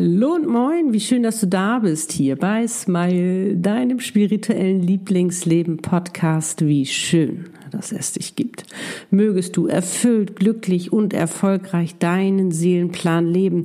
[0.00, 5.78] Hallo und moin, wie schön, dass du da bist hier bei Smile, deinem spirituellen Lieblingsleben
[5.78, 6.64] Podcast.
[6.64, 8.62] Wie schön, dass es dich gibt.
[9.10, 13.64] Mögest du erfüllt, glücklich und erfolgreich deinen Seelenplan leben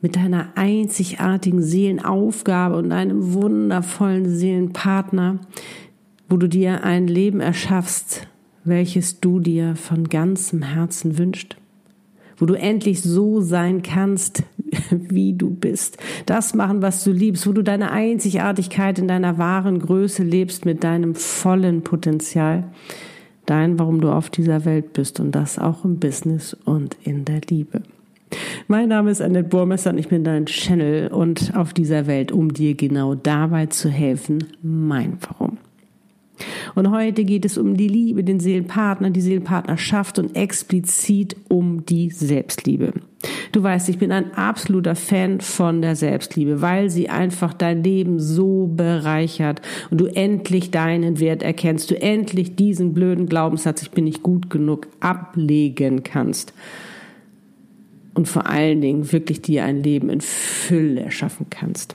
[0.00, 5.40] mit deiner einzigartigen Seelenaufgabe und deinem wundervollen Seelenpartner,
[6.30, 8.28] wo du dir ein Leben erschaffst,
[8.64, 11.58] welches du dir von ganzem Herzen wünschst
[12.40, 14.44] wo du endlich so sein kannst,
[14.90, 15.98] wie du bist.
[16.26, 20.84] Das machen, was du liebst, wo du deine Einzigartigkeit in deiner wahren Größe lebst mit
[20.84, 22.64] deinem vollen Potenzial.
[23.46, 27.40] Dein, warum du auf dieser Welt bist und das auch im Business und in der
[27.48, 27.82] Liebe.
[28.68, 32.52] Mein Name ist Annette Burmester und ich bin dein Channel und auf dieser Welt, um
[32.52, 35.58] dir genau dabei zu helfen, mein Warum.
[36.74, 42.10] Und heute geht es um die Liebe, den Seelenpartner, die Seelenpartnerschaft und explizit um die
[42.10, 42.92] Selbstliebe.
[43.52, 48.18] Du weißt, ich bin ein absoluter Fan von der Selbstliebe, weil sie einfach dein Leben
[48.18, 54.04] so bereichert und du endlich deinen Wert erkennst, du endlich diesen blöden Glaubenssatz, ich bin
[54.04, 56.54] nicht gut genug, ablegen kannst.
[58.14, 61.94] Und vor allen Dingen wirklich dir ein Leben in Fülle erschaffen kannst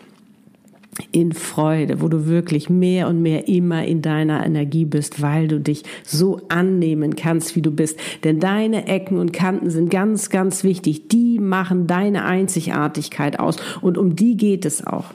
[1.12, 5.60] in Freude, wo du wirklich mehr und mehr immer in deiner Energie bist, weil du
[5.60, 8.00] dich so annehmen kannst, wie du bist.
[8.24, 11.10] Denn deine Ecken und Kanten sind ganz, ganz wichtig.
[11.10, 13.58] Die machen deine Einzigartigkeit aus.
[13.82, 15.14] Und um die geht es auch.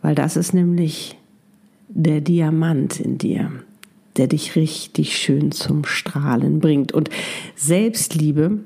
[0.00, 1.16] Weil das ist nämlich
[1.88, 3.52] der Diamant in dir,
[4.16, 6.92] der dich richtig schön zum Strahlen bringt.
[6.92, 7.10] Und
[7.56, 8.60] Selbstliebe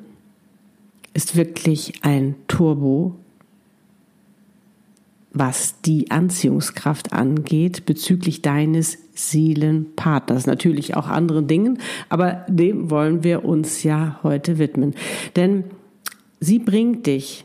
[1.15, 3.17] ist wirklich ein Turbo
[5.33, 10.47] was die Anziehungskraft angeht bezüglich deines Seelenpartners.
[10.47, 11.79] Natürlich auch anderen Dingen,
[12.09, 14.95] aber dem wollen wir uns ja heute widmen.
[15.37, 15.65] Denn
[16.41, 17.45] sie bringt dich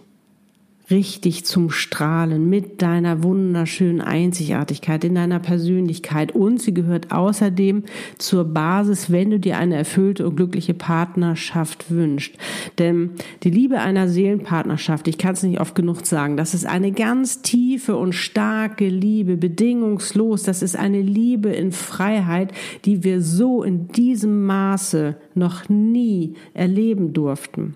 [0.89, 7.83] richtig zum Strahlen mit deiner wunderschönen Einzigartigkeit in deiner Persönlichkeit und sie gehört außerdem
[8.17, 12.35] zur Basis, wenn du dir eine erfüllte und glückliche Partnerschaft wünschst.
[12.77, 13.11] Denn
[13.43, 17.41] die Liebe einer Seelenpartnerschaft, ich kann es nicht oft genug sagen, das ist eine ganz
[17.41, 22.51] tiefe und starke Liebe, bedingungslos, das ist eine Liebe in Freiheit,
[22.85, 27.75] die wir so in diesem Maße noch nie erleben durften.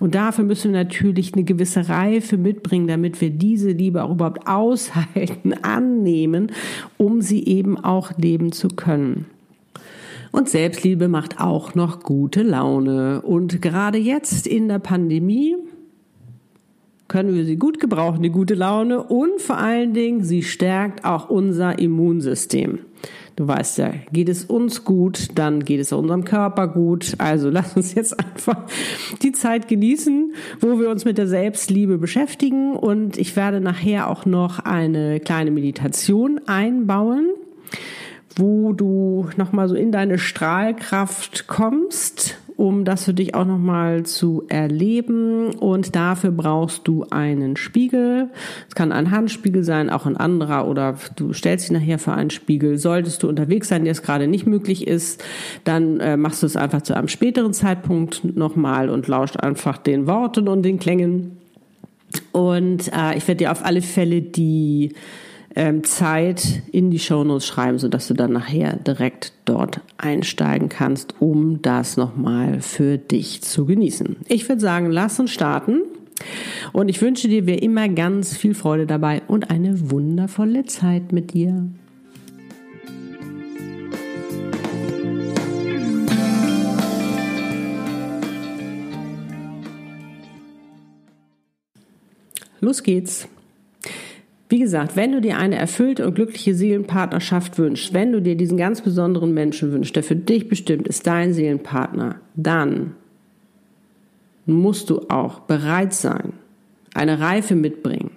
[0.00, 4.46] Und dafür müssen wir natürlich eine gewisse Reife mitbringen, damit wir diese Liebe auch überhaupt
[4.46, 6.52] aushalten, annehmen,
[6.96, 9.26] um sie eben auch leben zu können.
[10.32, 13.22] Und Selbstliebe macht auch noch gute Laune.
[13.22, 15.54] Und gerade jetzt in der Pandemie
[17.06, 19.04] können wir sie gut gebrauchen, die gute Laune.
[19.04, 22.80] Und vor allen Dingen, sie stärkt auch unser Immunsystem.
[23.36, 27.14] Du weißt ja, geht es uns gut, dann geht es unserem Körper gut.
[27.18, 28.62] Also lass uns jetzt einfach
[29.22, 32.76] die Zeit genießen, wo wir uns mit der Selbstliebe beschäftigen.
[32.76, 37.30] Und ich werde nachher auch noch eine kleine Meditation einbauen
[38.36, 44.44] wo du nochmal so in deine Strahlkraft kommst um das für dich auch nochmal zu
[44.48, 45.54] erleben.
[45.54, 48.30] Und dafür brauchst du einen Spiegel.
[48.68, 52.30] Es kann ein Handspiegel sein, auch ein anderer oder du stellst dich nachher für einen
[52.30, 52.78] Spiegel.
[52.78, 55.22] Solltest du unterwegs sein, der es gerade nicht möglich ist,
[55.64, 60.06] dann äh, machst du es einfach zu einem späteren Zeitpunkt nochmal und lauscht einfach den
[60.06, 61.38] Worten und den Klängen.
[62.32, 64.92] Und äh, ich werde dir auf alle Fälle die
[65.56, 71.62] ähm, Zeit in die Shownotes schreiben, sodass du dann nachher direkt dort einsteigen kannst, um
[71.62, 74.16] das nochmal für dich zu genießen.
[74.28, 75.82] Ich würde sagen, lass uns starten.
[76.72, 81.34] Und ich wünsche dir wie immer ganz viel Freude dabei und eine wundervolle Zeit mit
[81.34, 81.68] dir.
[92.60, 93.28] Los geht's.
[94.48, 98.58] Wie gesagt, wenn du dir eine erfüllte und glückliche Seelenpartnerschaft wünschst, wenn du dir diesen
[98.58, 102.94] ganz besonderen Menschen wünschst, der für dich bestimmt ist, dein Seelenpartner, dann
[104.46, 106.34] musst du auch bereit sein,
[106.92, 108.10] eine Reife mitbringen,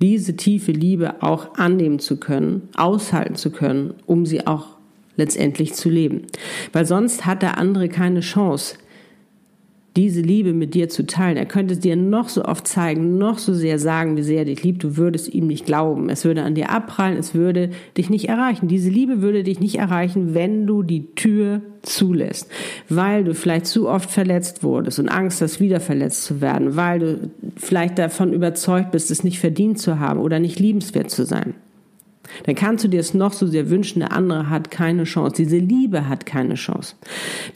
[0.00, 4.76] diese tiefe Liebe auch annehmen zu können, aushalten zu können, um sie auch
[5.16, 6.22] letztendlich zu leben.
[6.72, 8.76] Weil sonst hat der andere keine Chance,
[9.96, 11.36] diese Liebe mit dir zu teilen.
[11.36, 14.62] Er könnte dir noch so oft zeigen, noch so sehr sagen, wie sehr er dich
[14.62, 14.82] liebt.
[14.82, 16.08] Du würdest ihm nicht glauben.
[16.08, 18.68] Es würde an dir abprallen, es würde dich nicht erreichen.
[18.68, 22.50] Diese Liebe würde dich nicht erreichen, wenn du die Tür zulässt.
[22.88, 26.76] Weil du vielleicht zu oft verletzt wurdest und Angst hast, wieder verletzt zu werden.
[26.76, 31.26] Weil du vielleicht davon überzeugt bist, es nicht verdient zu haben oder nicht liebenswert zu
[31.26, 31.54] sein.
[32.44, 35.34] Dann kannst du dir es noch so sehr wünschen, der andere hat keine Chance.
[35.36, 36.94] Diese Liebe hat keine Chance.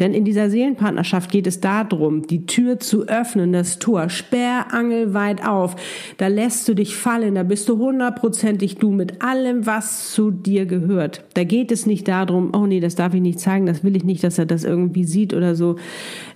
[0.01, 5.77] Denn in dieser Seelenpartnerschaft geht es darum, die Tür zu öffnen, das Tor sperrangelweit auf.
[6.19, 10.67] Da lässt du dich fallen, da bist du hundertprozentig du mit allem, was zu dir
[10.67, 11.25] gehört.
[11.35, 14.05] Da geht es nicht darum, oh nee, das darf ich nicht zeigen, das will ich
[14.05, 15.77] nicht, dass er das irgendwie sieht oder so,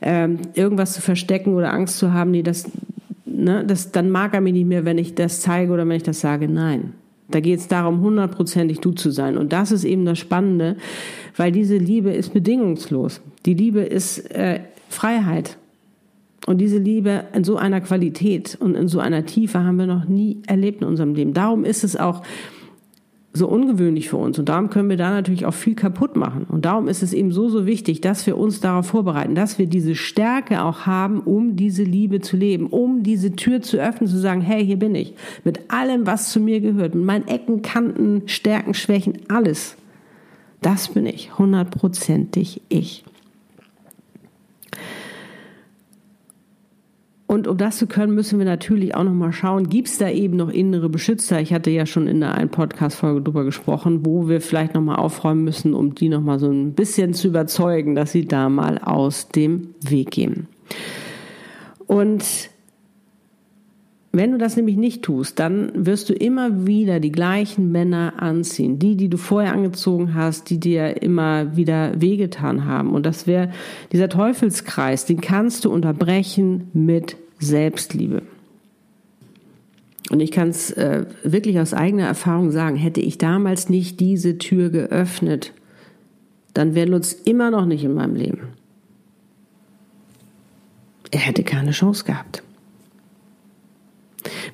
[0.03, 2.31] ähm, irgendwas zu verstecken oder Angst zu haben.
[2.31, 2.71] Nee, das,
[3.27, 6.03] ne, das, dann mag er mich nicht mehr, wenn ich das zeige oder wenn ich
[6.03, 6.49] das sage.
[6.49, 6.95] Nein.
[7.31, 9.37] Da geht es darum, hundertprozentig du zu sein.
[9.37, 10.77] Und das ist eben das Spannende,
[11.37, 13.21] weil diese Liebe ist bedingungslos.
[13.47, 15.57] Die Liebe ist äh, Freiheit.
[16.47, 20.07] Und diese Liebe in so einer Qualität und in so einer Tiefe haben wir noch
[20.07, 21.35] nie erlebt in unserem Leben.
[21.35, 22.23] Darum ist es auch
[23.33, 24.39] so ungewöhnlich für uns.
[24.39, 26.47] Und darum können wir da natürlich auch viel kaputt machen.
[26.49, 29.67] Und darum ist es eben so, so wichtig, dass wir uns darauf vorbereiten, dass wir
[29.67, 34.19] diese Stärke auch haben, um diese Liebe zu leben, um diese Tür zu öffnen, zu
[34.19, 35.15] sagen, hey, hier bin ich.
[35.45, 39.77] Mit allem, was zu mir gehört, mit meinen Ecken, Kanten, Stärken, Schwächen, alles.
[40.61, 43.05] Das bin ich, hundertprozentig ich.
[47.31, 50.35] Und um das zu können, müssen wir natürlich auch nochmal schauen, gibt es da eben
[50.35, 51.41] noch innere Beschützer?
[51.41, 55.45] Ich hatte ja schon in der einen Podcast-Folge drüber gesprochen, wo wir vielleicht nochmal aufräumen
[55.45, 59.77] müssen, um die nochmal so ein bisschen zu überzeugen, dass sie da mal aus dem
[59.81, 60.49] Weg gehen.
[61.87, 62.51] Und
[64.13, 68.81] wenn du das nämlich nicht tust, dann wirst du immer wieder die gleichen Männer anziehen.
[68.81, 72.93] Die, die du vorher angezogen hast, die dir immer wieder wehgetan haben.
[72.93, 73.53] Und das wäre
[73.93, 78.23] dieser Teufelskreis, den kannst du unterbrechen mit Selbstliebe.
[80.11, 84.39] Und ich kann es äh, wirklich aus eigener Erfahrung sagen, hätte ich damals nicht diese
[84.39, 85.53] Tür geöffnet,
[86.53, 88.49] dann wäre Lutz immer noch nicht in meinem Leben.
[91.13, 92.43] Er hätte keine Chance gehabt.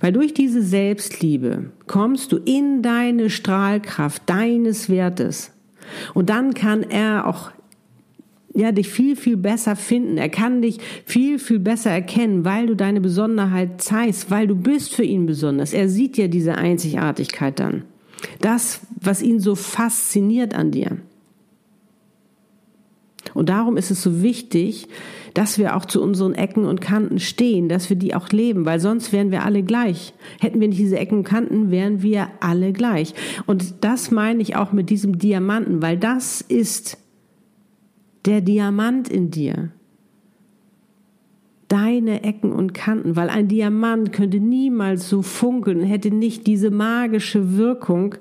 [0.00, 5.52] Weil durch diese Selbstliebe kommst du in deine Strahlkraft deines Wertes.
[6.14, 7.52] Und dann kann er auch
[8.56, 10.16] ja, dich viel, viel besser finden.
[10.16, 14.94] Er kann dich viel, viel besser erkennen, weil du deine Besonderheit zeigst, weil du bist
[14.94, 15.74] für ihn besonders.
[15.74, 17.84] Er sieht ja diese Einzigartigkeit dann.
[18.40, 20.96] Das, was ihn so fasziniert an dir.
[23.36, 24.88] Und darum ist es so wichtig,
[25.34, 28.80] dass wir auch zu unseren Ecken und Kanten stehen, dass wir die auch leben, weil
[28.80, 30.14] sonst wären wir alle gleich.
[30.40, 33.12] Hätten wir nicht diese Ecken und Kanten, wären wir alle gleich.
[33.44, 36.96] Und das meine ich auch mit diesem Diamanten, weil das ist
[38.24, 39.70] der Diamant in dir.
[41.68, 47.56] Deine Ecken und Kanten, weil ein Diamant könnte niemals so funkeln, hätte nicht diese magische
[47.58, 48.14] Wirkung,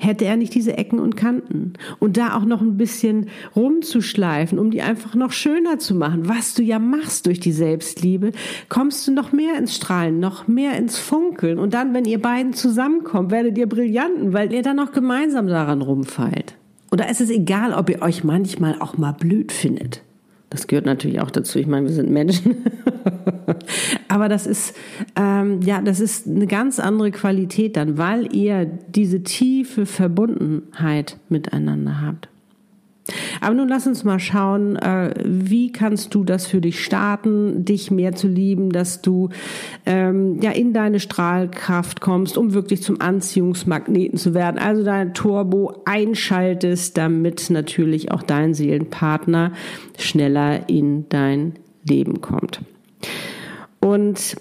[0.00, 1.74] hätte er nicht diese Ecken und Kanten.
[1.98, 6.54] Und da auch noch ein bisschen rumzuschleifen, um die einfach noch schöner zu machen, was
[6.54, 8.32] du ja machst durch die Selbstliebe,
[8.68, 11.58] kommst du noch mehr ins Strahlen, noch mehr ins Funkeln.
[11.58, 15.82] Und dann, wenn ihr beiden zusammenkommt, werdet ihr Brillanten, weil ihr dann noch gemeinsam daran
[15.82, 16.56] rumfeilt.
[16.90, 20.02] Oder ist es egal, ob ihr euch manchmal auch mal blöd findet?
[20.50, 21.60] Das gehört natürlich auch dazu.
[21.60, 22.56] Ich meine, wir sind Menschen.
[24.08, 24.76] Aber das ist,
[25.16, 32.00] ähm, ja, das ist eine ganz andere Qualität dann, weil ihr diese tiefe Verbundenheit miteinander
[32.02, 32.28] habt.
[33.40, 37.90] Aber nun lass uns mal schauen, äh, wie kannst du das für dich starten, dich
[37.90, 39.30] mehr zu lieben, dass du
[39.86, 44.58] ähm, ja in deine Strahlkraft kommst, um wirklich zum Anziehungsmagneten zu werden.
[44.58, 49.52] Also dein Turbo einschaltest, damit natürlich auch dein Seelenpartner
[49.98, 52.60] schneller in dein Leben kommt.
[53.80, 54.36] Und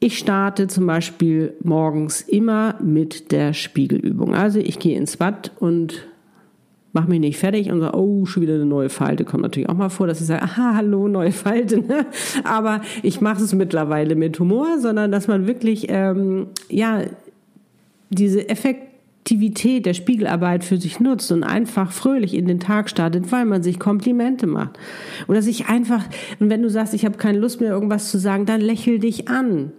[0.00, 4.34] ich starte zum Beispiel morgens immer mit der Spiegelübung.
[4.34, 6.06] Also ich gehe ins Bad und
[6.92, 9.24] mach mich nicht fertig und so, oh, schon wieder eine neue Falte.
[9.24, 11.80] Kommt natürlich auch mal vor, dass ich sage, aha, hallo, neue Falte.
[11.80, 12.06] Ne?
[12.44, 17.02] Aber ich mache es mittlerweile mit Humor, sondern dass man wirklich, ähm, ja,
[18.10, 23.44] diese Effektivität der Spiegelarbeit für sich nutzt und einfach fröhlich in den Tag startet, weil
[23.44, 24.78] man sich Komplimente macht.
[25.28, 26.04] Oder sich einfach,
[26.40, 29.28] und wenn du sagst, ich habe keine Lust mehr, irgendwas zu sagen, dann lächel dich
[29.28, 29.72] an.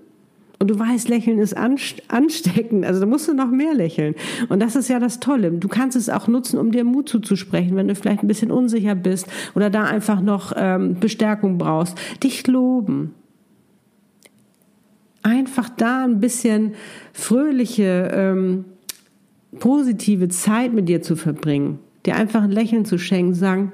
[0.59, 2.85] Und du weißt, Lächeln ist ansteckend.
[2.85, 4.13] Also da musst du noch mehr lächeln.
[4.49, 5.51] Und das ist ja das Tolle.
[5.51, 8.93] Du kannst es auch nutzen, um dir Mut zuzusprechen, wenn du vielleicht ein bisschen unsicher
[8.93, 11.97] bist oder da einfach noch ähm, Bestärkung brauchst.
[12.21, 13.13] Dich loben.
[15.23, 16.73] Einfach da ein bisschen
[17.13, 18.65] fröhliche, ähm,
[19.59, 21.79] positive Zeit mit dir zu verbringen.
[22.05, 23.71] Dir einfach ein Lächeln zu schenken, sagen,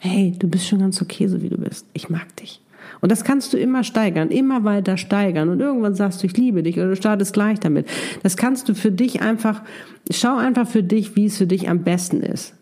[0.00, 1.86] hey, du bist schon ganz okay, so wie du bist.
[1.92, 2.60] Ich mag dich.
[3.00, 5.48] Und das kannst du immer steigern, immer weiter steigern.
[5.48, 7.86] Und irgendwann sagst du, ich liebe dich oder du startest gleich damit.
[8.22, 9.62] Das kannst du für dich einfach,
[10.10, 12.54] schau einfach für dich, wie es für dich am besten ist.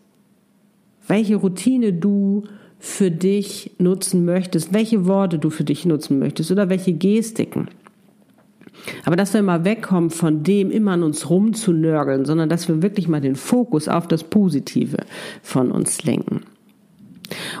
[1.07, 2.43] Welche Routine du
[2.79, 7.69] für dich nutzen möchtest, welche Worte du für dich nutzen möchtest oder welche Gestiken.
[9.05, 13.07] Aber dass wir mal wegkommen von dem, immer an uns rumzunörgeln, sondern dass wir wirklich
[13.07, 14.97] mal den Fokus auf das Positive
[15.41, 16.41] von uns lenken.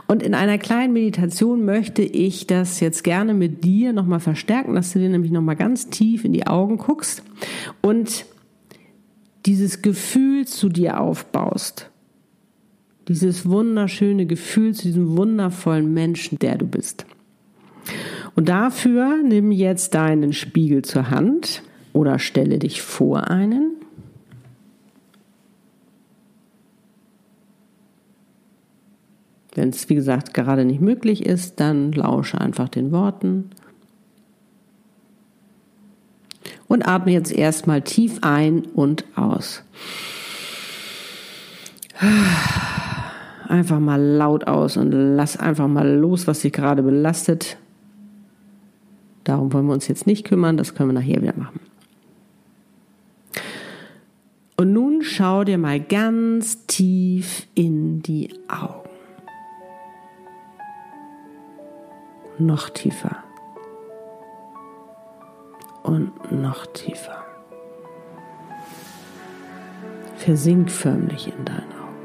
[0.07, 4.93] Und in einer kleinen Meditation möchte ich das jetzt gerne mit dir nochmal verstärken, dass
[4.93, 7.23] du dir nämlich nochmal ganz tief in die Augen guckst
[7.81, 8.25] und
[9.45, 11.89] dieses Gefühl zu dir aufbaust.
[13.07, 17.05] Dieses wunderschöne Gefühl zu diesem wundervollen Menschen, der du bist.
[18.35, 21.61] Und dafür nimm jetzt deinen Spiegel zur Hand
[21.93, 23.74] oder stelle dich vor einen.
[29.55, 33.49] Wenn es, wie gesagt, gerade nicht möglich ist, dann lausche einfach den Worten.
[36.67, 39.63] Und atme jetzt erstmal tief ein und aus.
[43.47, 47.57] Einfach mal laut aus und lass einfach mal los, was dich gerade belastet.
[49.23, 51.61] Darum wollen wir uns jetzt nicht kümmern, das können wir nachher wieder machen.
[54.57, 58.84] Und nun schau dir mal ganz tief in die Augen.
[62.37, 63.23] Noch tiefer.
[65.83, 67.23] Und noch tiefer.
[70.17, 71.95] Versink förmlich in deinen Augen.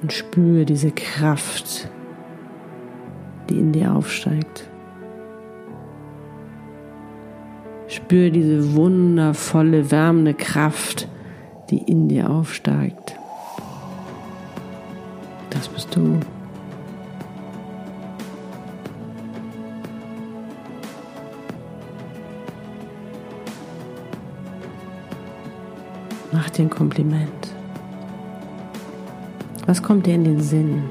[0.00, 1.90] Und spüre diese Kraft,
[3.50, 4.70] die in dir aufsteigt.
[7.88, 11.08] Spür diese wundervolle, wärmende Kraft,
[11.68, 13.19] die in dir aufsteigt.
[15.90, 16.20] Du.
[26.32, 27.28] Mach dir ein Kompliment.
[29.66, 30.84] Was kommt dir in den Sinn?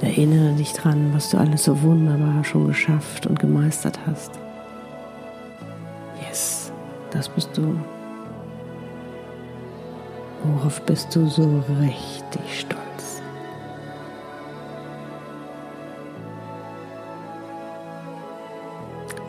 [0.00, 4.32] Erinnere dich dran, was du alles so wunderbar schon geschafft und gemeistert hast.
[6.26, 6.72] Yes,
[7.10, 7.76] das bist du.
[10.54, 13.22] Worauf bist du so richtig stolz?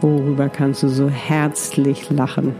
[0.01, 2.53] Worüber kannst du so herzlich lachen?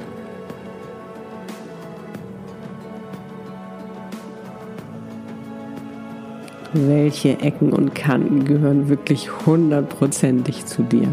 [6.75, 11.07] welche Ecken und Kanten gehören wirklich hundertprozentig zu dir.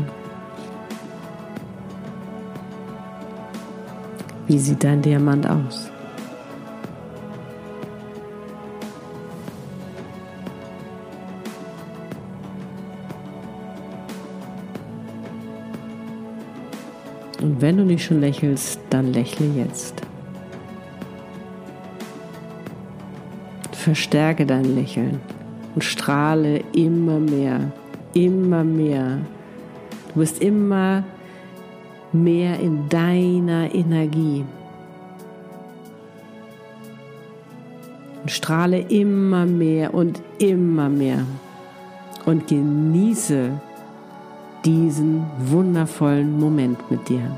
[4.46, 5.90] Wie sieht dein Diamant aus?
[17.60, 20.00] Wenn du nicht schon lächelst, dann lächle jetzt.
[23.72, 25.20] Verstärke dein Lächeln
[25.74, 27.70] und strahle immer mehr,
[28.14, 29.18] immer mehr.
[30.08, 31.04] Du bist immer
[32.12, 34.46] mehr in deiner Energie.
[38.22, 41.26] Und strahle immer mehr und immer mehr.
[42.24, 43.50] Und genieße
[44.64, 47.30] diesen wundervollen Moment mit dir.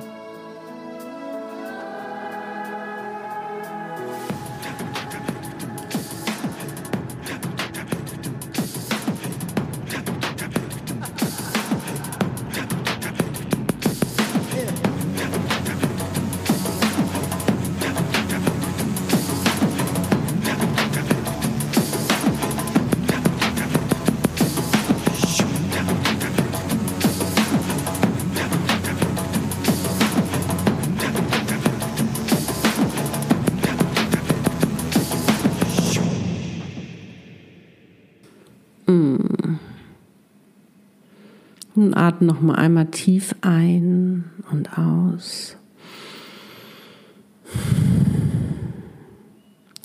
[41.92, 45.58] Und atme noch mal einmal tief ein und aus.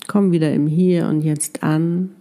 [0.06, 2.12] Komm wieder im Hier und Jetzt an.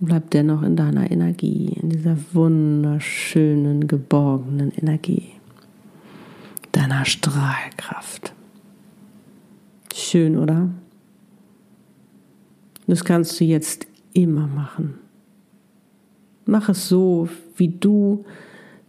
[0.00, 5.32] Bleib dennoch in deiner Energie, in dieser wunderschönen, geborgenen Energie,
[6.72, 8.32] deiner Strahlkraft.
[9.92, 10.70] Schön, oder?
[12.86, 14.94] Das kannst du jetzt immer machen.
[16.50, 17.28] Mach es so,
[17.58, 18.24] wie du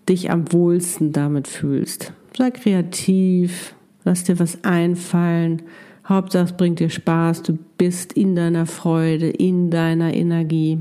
[0.08, 2.14] dich am wohlsten damit fühlst.
[2.38, 3.76] Sei kreativ,
[4.06, 5.64] lass dir was einfallen.
[6.08, 10.80] Hauptsache es bringt dir Spaß, du bist in deiner Freude, in deiner Energie,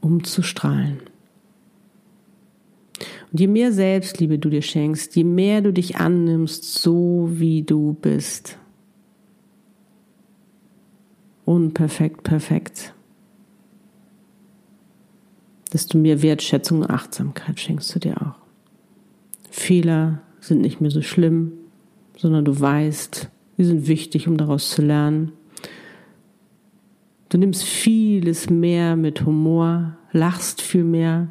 [0.00, 1.00] um zu strahlen.
[3.30, 7.98] Und je mehr Selbstliebe du dir schenkst, je mehr du dich annimmst, so wie du
[8.00, 8.56] bist,
[11.44, 12.94] unperfekt, perfekt,
[15.72, 18.48] desto mehr Wertschätzung und Achtsamkeit schenkst du dir auch.
[19.50, 21.52] Fehler sind nicht mehr so schlimm,
[22.16, 25.32] sondern du weißt, sie sind wichtig, um daraus zu lernen.
[27.28, 31.28] Du nimmst vieles mehr mit Humor, lachst viel mehr,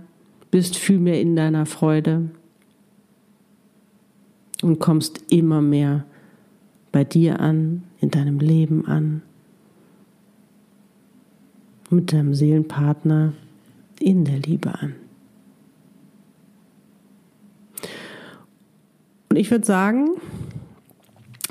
[0.52, 2.30] bist viel mehr in deiner Freude
[4.62, 6.06] und kommst immer mehr
[6.92, 9.22] bei dir an, in deinem Leben an,
[11.90, 13.34] mit deinem Seelenpartner
[14.00, 14.96] in der Liebe an.
[19.30, 20.10] Und ich würde sagen,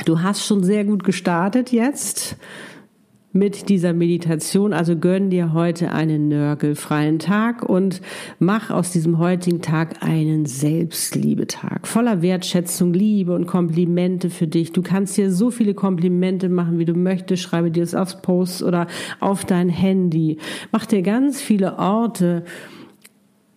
[0.04, 2.36] du hast schon sehr gut gestartet jetzt
[3.36, 4.72] mit dieser Meditation.
[4.72, 8.00] Also gönn dir heute einen nörgelfreien Tag und
[8.38, 11.86] mach aus diesem heutigen Tag einen Selbstliebetag.
[11.86, 14.72] Voller Wertschätzung, Liebe und Komplimente für dich.
[14.72, 17.42] Du kannst dir so viele Komplimente machen, wie du möchtest.
[17.42, 18.86] Schreibe dir das aufs Post oder
[19.20, 20.38] auf dein Handy.
[20.72, 22.44] Mach dir ganz viele Orte,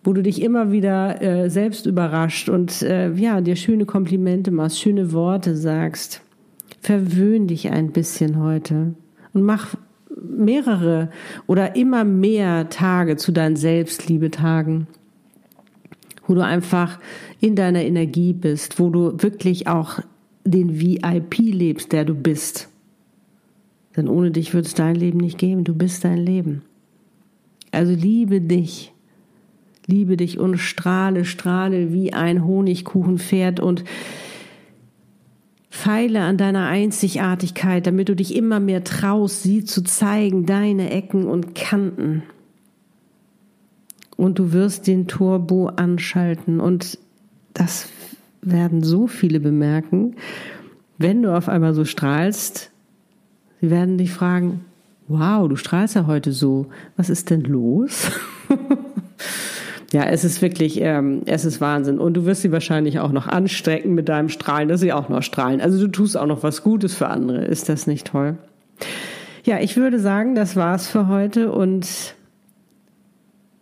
[0.04, 4.80] wo du dich immer wieder äh, selbst überrascht und äh, ja, dir schöne Komplimente machst,
[4.80, 6.22] schöne Worte sagst.
[6.80, 8.94] Verwöhn dich ein bisschen heute
[9.32, 9.74] und mach
[10.22, 11.10] mehrere
[11.46, 14.86] oder immer mehr Tage zu deinen Selbstliebetagen,
[16.26, 16.98] wo du einfach
[17.40, 20.00] in deiner Energie bist, wo du wirklich auch
[20.44, 22.68] den VIP lebst, der du bist.
[23.96, 25.64] Denn ohne dich wird es dein Leben nicht geben.
[25.64, 26.62] Du bist dein Leben.
[27.72, 28.92] Also liebe dich.
[29.86, 33.84] Liebe dich und strahle, strahle wie ein Honigkuchenpferd und
[35.72, 41.26] Feile an deiner Einzigartigkeit, damit du dich immer mehr traust, sie zu zeigen, deine Ecken
[41.26, 42.24] und Kanten.
[44.16, 46.98] Und du wirst den Turbo anschalten und
[47.54, 47.88] das
[48.42, 50.16] werden so viele bemerken,
[50.98, 52.70] wenn du auf einmal so strahlst,
[53.60, 54.64] sie werden dich fragen,
[55.08, 58.10] wow, du strahlst ja heute so, was ist denn los?
[59.92, 61.98] Ja, es ist wirklich, ähm, es ist Wahnsinn.
[61.98, 65.22] Und du wirst sie wahrscheinlich auch noch anstrecken mit deinem Strahlen, dass sie auch noch
[65.22, 65.60] strahlen.
[65.60, 67.44] Also du tust auch noch was Gutes für andere.
[67.44, 68.38] Ist das nicht toll?
[69.44, 72.14] Ja, ich würde sagen, das war's für heute und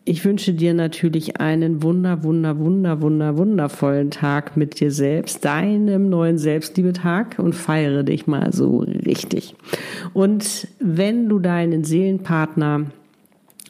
[0.05, 6.09] ich wünsche dir natürlich einen wunder, wunder, wunder, wunder, wundervollen Tag mit dir selbst, deinem
[6.09, 9.55] neuen Selbstliebetag und feiere dich mal so richtig.
[10.15, 12.87] Und wenn du deinen Seelenpartner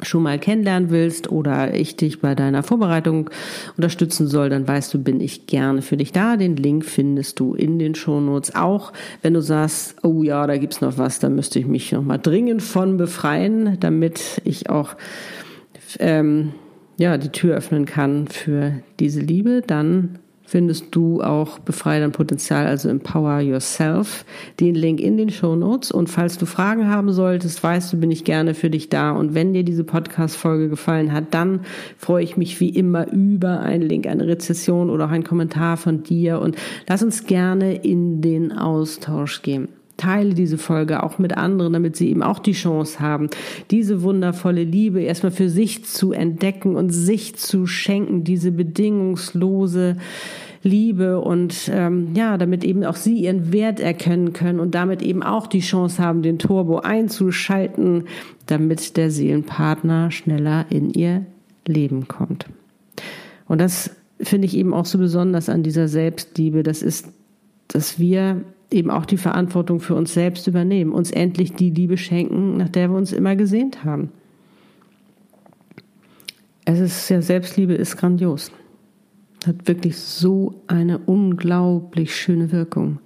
[0.02, 3.30] schon mal kennenlernen willst oder ich dich bei deiner Vorbereitung
[3.76, 6.36] unterstützen soll, dann weißt du, bin ich gerne für dich da.
[6.36, 8.54] Den Link findest du in den Shownotes.
[8.54, 12.02] Auch wenn du sagst, oh ja, da gibt's noch was, da müsste ich mich noch
[12.02, 14.96] mal dringend von befreien, damit ich auch
[15.98, 16.52] ähm,
[16.98, 22.66] ja die Tür öffnen kann für diese Liebe, dann findest du auch Befreie dein Potenzial,
[22.66, 24.24] also Empower Yourself,
[24.60, 25.92] den Link in den Show Notes.
[25.92, 29.10] Und falls du Fragen haben solltest, weißt du, bin ich gerne für dich da.
[29.10, 31.60] Und wenn dir diese Podcast-Folge gefallen hat, dann
[31.98, 36.02] freue ich mich wie immer über einen Link, eine Rezession oder auch einen Kommentar von
[36.02, 36.40] dir.
[36.40, 36.56] Und
[36.88, 42.08] lass uns gerne in den Austausch gehen teile diese Folge auch mit anderen, damit sie
[42.08, 43.28] eben auch die Chance haben,
[43.70, 49.98] diese wundervolle Liebe erstmal für sich zu entdecken und sich zu schenken, diese bedingungslose
[50.62, 55.22] Liebe und ähm, ja, damit eben auch sie ihren Wert erkennen können und damit eben
[55.22, 58.04] auch die Chance haben, den Turbo einzuschalten,
[58.46, 61.26] damit der Seelenpartner schneller in ihr
[61.66, 62.46] Leben kommt.
[63.46, 66.62] Und das finde ich eben auch so besonders an dieser Selbstliebe.
[66.62, 67.08] Das ist,
[67.68, 72.56] dass wir eben auch die Verantwortung für uns selbst übernehmen, uns endlich die Liebe schenken,
[72.56, 74.10] nach der wir uns immer gesehnt haben.
[76.64, 78.52] Es ist ja, Selbstliebe ist grandios.
[79.46, 82.98] Hat wirklich so eine unglaublich schöne Wirkung.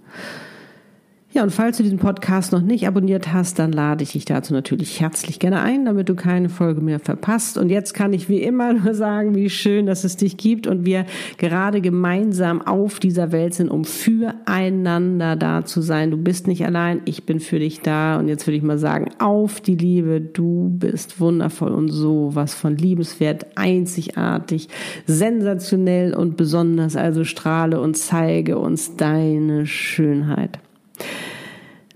[1.34, 4.52] Ja, und falls du diesen Podcast noch nicht abonniert hast, dann lade ich dich dazu
[4.52, 7.56] natürlich herzlich gerne ein, damit du keine Folge mehr verpasst.
[7.56, 10.84] Und jetzt kann ich wie immer nur sagen, wie schön, dass es dich gibt und
[10.84, 11.06] wir
[11.38, 16.10] gerade gemeinsam auf dieser Welt sind, um füreinander da zu sein.
[16.10, 18.18] Du bist nicht allein, ich bin für dich da.
[18.18, 20.20] Und jetzt würde ich mal sagen, auf die Liebe.
[20.20, 24.68] Du bist wundervoll und so was von liebenswert, einzigartig,
[25.06, 26.94] sensationell und besonders.
[26.94, 30.58] Also strahle und zeige uns deine Schönheit.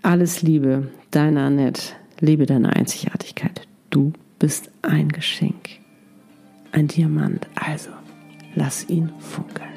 [0.02, 1.94] Alles Liebe, deine Annette.
[2.20, 3.66] Liebe deine Einzigartigkeit.
[3.90, 5.68] Du bist ein Geschenk.
[6.72, 7.46] Ein Diamant.
[7.54, 7.90] Also,
[8.54, 9.75] lass ihn funkeln.